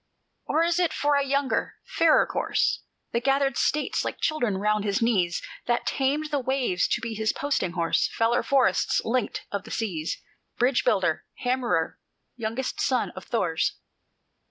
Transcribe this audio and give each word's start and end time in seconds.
"Or 0.47 0.63
is 0.63 0.79
it 0.79 0.93
for 0.93 1.13
a 1.13 1.23
younger, 1.23 1.75
fairer 1.83 2.25
corse, 2.25 2.79
That 3.11 3.23
gathered 3.23 3.55
States 3.55 4.03
like 4.03 4.19
children 4.19 4.57
round 4.57 4.83
his 4.83 4.99
knees, 4.99 5.43
That 5.67 5.85
tamed 5.85 6.31
the 6.31 6.39
waves 6.39 6.87
to 6.87 7.01
be 7.01 7.13
his 7.13 7.31
posting 7.31 7.73
horse, 7.73 8.07
Feller 8.11 8.39
of 8.39 8.47
forests, 8.47 8.99
linker 9.05 9.41
of 9.51 9.63
the 9.63 9.69
seas, 9.69 10.17
Bridge 10.57 10.83
builder, 10.83 11.25
hammerer, 11.43 11.99
youngest 12.35 12.81
son 12.81 13.11
of 13.11 13.25
Thor's? 13.25 13.75